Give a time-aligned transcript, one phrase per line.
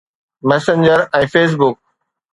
[0.49, 1.77] Facebook ۽ Messenger